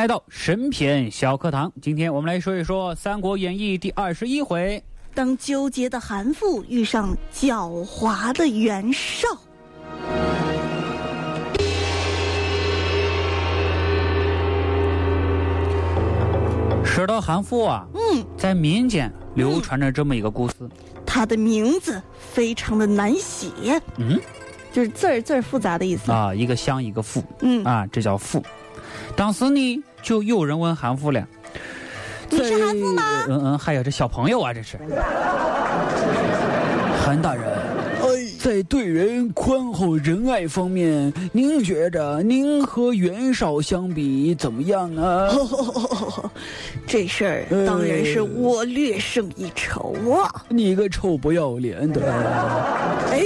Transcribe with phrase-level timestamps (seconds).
[0.00, 1.70] 来到神篇小课堂。
[1.82, 4.82] 今天我们来说一说《三国演义》第二十一回。
[5.12, 9.28] 当纠结的韩馥遇上狡猾的袁绍，
[16.82, 20.54] 说到韩馥啊，嗯，在民间流传着这么一个故事。
[21.04, 23.50] 他的名字非常的难写，
[23.98, 24.18] 嗯
[24.72, 26.10] 就是字儿字儿复杂的意思。
[26.10, 28.42] 啊，一个乡一个富嗯，啊，这叫富。
[29.16, 31.26] 当时呢，就有人问韩馥了
[32.30, 34.78] ：“你是韩馥吗嗯嗯，还有这小朋友啊，这是。
[37.02, 37.44] 韩大人，
[38.38, 45.28] 在对人宽厚仁爱方面，您觉着您和袁绍相比怎么样啊？
[46.86, 50.44] 这事儿当然是我略胜一筹啊！
[50.48, 52.00] 你个臭不要脸的！
[53.10, 53.24] 哎，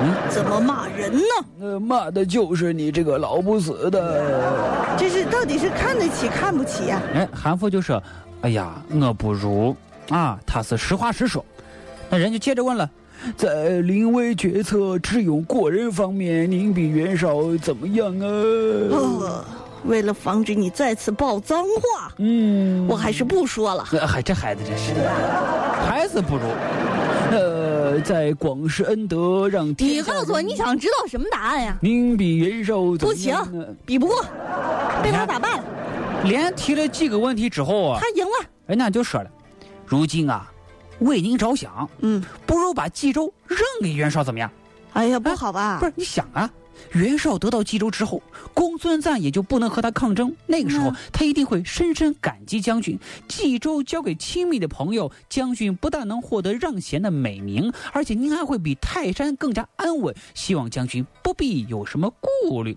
[0.00, 1.46] 嗯怎么骂人呢？
[1.60, 4.96] 呃，骂的就是你这个老不死的！
[4.96, 8.02] 这是到底是看得起看不起呀、哎，韩复就说
[8.42, 9.74] ：“哎呀，我不如
[10.10, 11.44] 啊，他是实话实说。”
[12.08, 12.88] 那人就接着问了。
[13.36, 18.24] 在临危决策、智勇过人方面，您比袁绍怎么样啊？
[18.24, 19.44] 呃，
[19.84, 23.84] 为了防止你再次爆脏话，嗯，我还是不说了。
[23.90, 24.94] 呃嗨，这孩子真是，
[25.84, 26.42] 还是不如。
[27.32, 27.67] 呃，
[28.00, 31.76] 在广施恩德，让你告诉我你想知道什么答案呀？
[31.80, 33.36] 您比袁绍不行？
[33.84, 34.24] 比不过，
[35.02, 35.64] 被他打败了，
[36.24, 38.48] 连提了几个问题之后啊他，赢了。
[38.66, 39.30] 人家就说了
[39.86, 40.50] ：“如今啊，
[41.00, 44.50] 为您着想，嗯，不如把冀州让给袁绍，怎么样？”
[44.92, 45.78] 哎呀，不好吧？
[45.80, 46.50] 不是，你想啊，
[46.92, 48.22] 袁绍得到冀州之后，
[48.54, 50.34] 公孙瓒也就不能和他抗争。
[50.46, 52.98] 那个时候嗯，他一定会深深感激将军。
[53.28, 60.14] 冀州交给亲密的朋友，将军不但能获得让贤的美名，而且您还会比泰山更加安稳。
[60.34, 62.76] 希望将军不必有什么顾虑。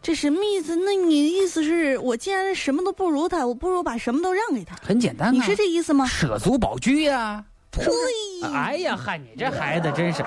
[0.00, 0.74] 这什么意思？
[0.74, 4.74] 那你的意思是我既然什么都不如他，我不如把什么都让给他？
[4.82, 6.04] 很简单、啊，你是这意思吗？
[6.06, 7.82] 舍卒保车呀、呸！
[8.52, 10.24] 哎呀，嗨，你这孩子真是。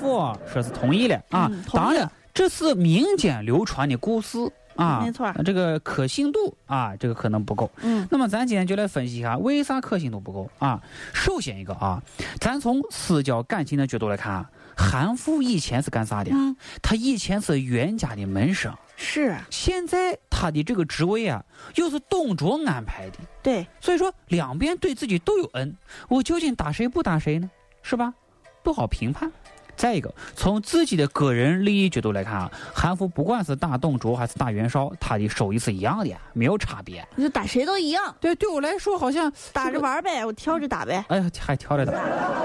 [0.00, 4.38] 韩馥说是同意了啊，当然这是民间流传的故事
[4.76, 7.68] 啊，没错这个可信度啊，这个可能不够。
[7.82, 10.80] 嗯那么咱今天就来分析一下，为啥可信度不够啊？
[11.12, 12.00] 首先一个啊，
[12.40, 16.30] 咱从私交感情的角度来看啊，韩馥以前是干啥的？
[16.32, 21.44] 嗯，他以前是袁家的门生，是现在他的这个职位啊，
[21.74, 23.18] 又是董卓安排的。
[23.42, 25.76] 对，所以说两边对自己都有恩，
[26.08, 27.50] 我究竟打谁不打谁呢？
[27.82, 28.14] 是吧？
[28.62, 29.30] 不好评判。
[29.78, 37.06] 再一个，从自己的个人利益角度来看啊，韩服不管是打董卓还是打袁绍，他的收益是一样的，没有差别。
[37.14, 39.78] 你就打谁都一样，对，对我来说好像打着。
[39.78, 41.04] 玩呗，我挑着打呗。
[41.08, 41.92] 哎呀，还挑着打，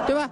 [0.06, 0.30] 对吧？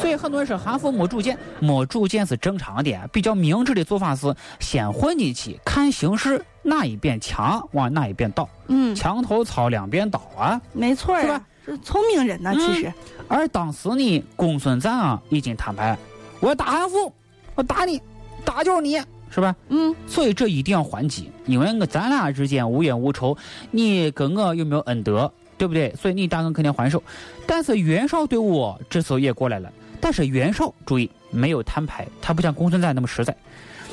[0.00, 2.96] 所以很多人说韩服没主见，没主见是正常的。
[3.12, 10.62] 比较明智的做法是先混进去，看形势哪一边强往哪一边倒，嗯，墙头草两边倒啊。
[10.72, 12.92] 没错呀是吧，是聪明人呐，嗯其实。
[13.26, 15.98] 而当时呢，公孙瓒啊已经摊牌，
[16.40, 17.12] 我要打韩馥，
[17.54, 18.00] 我打你，
[18.44, 19.00] 打就是你，
[19.30, 19.54] 是吧？
[19.68, 23.36] 嗯，所以这一定要还击，因为我咱俩之间无冤无仇，
[23.70, 25.94] 你跟我又没有恩德，对不对？
[25.94, 27.02] 所以你大哥肯定还手。
[27.46, 33.36] 但是袁绍对我这时候也过来了，但是袁绍注意没有摊牌，他不像公孙瓒那么实在，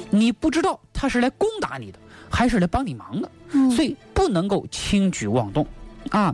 [0.09, 1.99] 你不知道他是来攻打你的，
[2.29, 3.29] 还是来帮你忙的。
[3.51, 5.65] 嗯所以不能够轻举妄动，
[6.09, 6.33] 啊。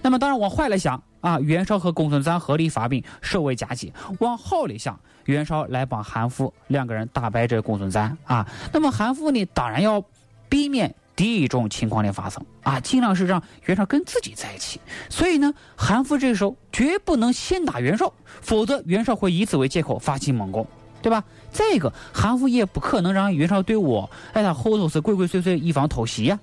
[0.00, 8.46] 那么当然往坏了想啊，袁绍和公孙瓒合力发兵，守卫夹击；往好里想，袁绍来帮韩馥两个人打败这公孙瓒啊。
[8.72, 10.02] 那么韩馥呢，当然要
[10.48, 14.80] 避免第一种情况的发生啊，尽量是让袁绍跟自己在一起。
[15.08, 20.66] 所以呢，韩馥这时候绝不能先打袁绍，否则袁绍会以此为借口发起猛攻，
[21.02, 21.24] 对吧？
[21.50, 26.38] 再一个，韩馥也不可能让袁绍对我，哎，他后头是鬼鬼祟祟以防偷袭呀。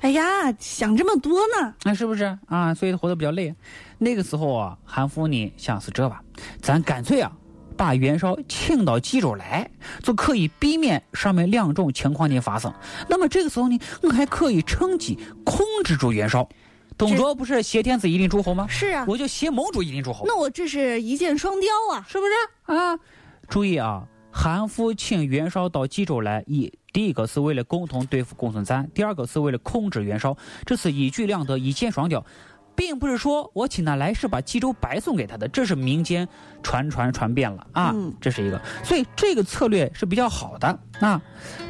[0.00, 1.74] 哎呀，想这么多呢？
[1.84, 2.74] 那是不是啊？
[2.74, 3.54] 所以活得比较累。
[3.98, 6.22] 那个时候啊，韩馥呢想是这吧，
[6.60, 7.32] 咱干脆啊。
[7.76, 9.70] 把袁绍请到冀州来，
[10.02, 12.72] 就可以避免上面两种情况的发生。
[13.06, 16.48] 那么这个时候呢，我还可以趁机控制住袁绍。
[16.96, 18.66] 董卓不是挟天子以令诸侯吗？
[18.66, 20.24] 是啊，我就挟盟主以令诸侯。
[20.26, 22.32] 那我这是一箭双雕啊，是不是
[22.78, 22.98] 啊？
[23.50, 24.02] 注意啊，
[24.38, 30.36] 韩馥请袁绍到冀州来，一第一个是为了共同对付公孙瓒，第二个是为了控制袁绍，
[30.66, 32.22] 这是一举两得，一箭双雕。
[32.76, 36.28] 并不是说我请他来是把冀州白送给他的，这是民间
[36.62, 40.68] 传传传遍了啊，这是一个，所以这个策略是比较好的
[41.00, 41.18] 啊。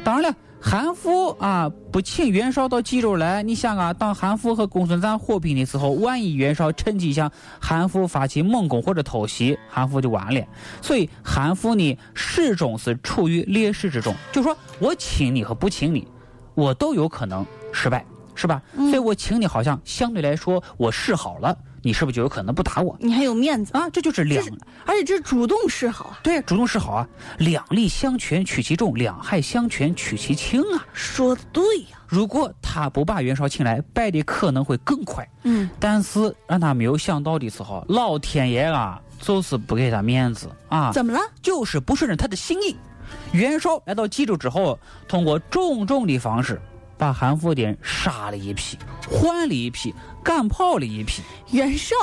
[0.03, 10.45] 当然了，韩馥啊不请袁绍到冀州来，你想啊，当韩馥和公孙瓒火拼的时候，万一袁绍趁机向韩馥发起猛攻或者偷袭，韩馥就完了。
[10.81, 16.07] 所以韩馥呢始终是处于劣势之中，就说我请你和不请你，
[16.55, 18.05] 我都有可能失败。
[18.39, 18.61] 是吧？
[18.75, 22.97] 所以我请你，好像相对来说我示好了，你是不是就有可能不打我？
[22.99, 23.89] 你还有面子啊？
[23.91, 24.43] 这就是两，
[24.85, 26.19] 而且这是主动示好啊。
[26.21, 27.07] 对，主动示好啊。
[27.37, 30.85] 两利相权取其重，两害相权取其轻啊。
[30.91, 31.97] 说的对呀。
[32.05, 35.25] 如果他不把袁绍请来，败的可能会更快。
[35.43, 35.69] 嗯。
[35.79, 40.91] 但是让他没有想到的时候，老天爷啊，就是不给他面子啊。
[40.91, 41.19] 怎么了？
[41.41, 42.75] 就是不顺着他的心意。
[43.31, 46.61] 袁绍来到冀州之后，通过种种的方式。
[46.97, 48.77] 把韩馥的人杀了一批，
[49.09, 51.21] 换了一批，赶跑了一批。
[51.51, 51.95] 袁绍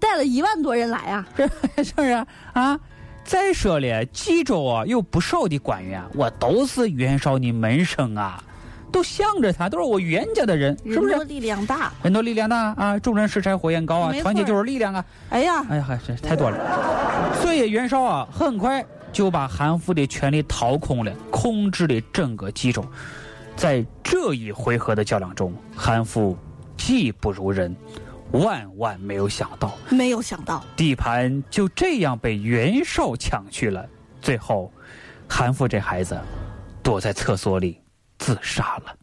[0.00, 1.50] 带了一万多人来啊，是
[1.84, 2.78] 是不是啊？
[3.24, 8.42] 再说了，冀州啊有不少的官员，我都是袁绍的门生啊，
[8.90, 11.14] 都向着他，都是我袁家的人，是不是？
[11.24, 12.98] 力量大，很多力量大啊！
[12.98, 15.04] 众人拾柴火焰高啊，团结就是力量啊！
[15.28, 17.34] 哎呀，哎呀，还是太多了。
[17.42, 22.82] 所以袁绍啊，很快就把韩馥的权力掏空了，控制了整个冀州。
[23.58, 26.36] 在这一回合的较量中，韩馥
[26.76, 27.74] 技不如人，
[28.30, 33.84] 万万没有想到，没有想到地盘就这样被袁绍抢去了。
[34.22, 34.72] 最后，
[35.28, 36.16] 韩馥这孩子
[36.84, 37.82] 躲在厕所里
[38.16, 38.97] 自杀了。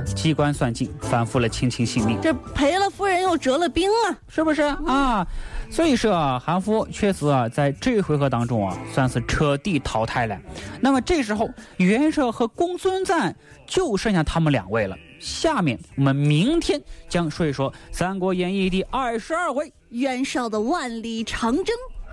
[0.00, 2.18] 机关算尽，反复了亲情性命。
[2.20, 5.26] 这赔了夫人又折了兵啊，是不是啊？
[5.70, 10.38] 所以说啊，韩夫确实啊，在这一回合当中啊，算是彻底淘汰了。
[10.80, 13.34] 那么这时候，袁绍和公孙瓒
[13.66, 14.96] 就剩下他们两位了。
[15.20, 21.64] 下面我们明天将说一说《三国演义》第二十二回，袁绍的万里长征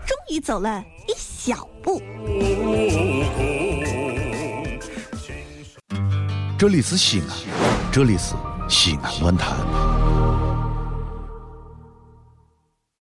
[0.06, 2.02] 终于走了一小步。
[6.58, 7.28] 这里是西安。
[7.96, 8.36] 这里是
[8.68, 9.85] 西南论坛。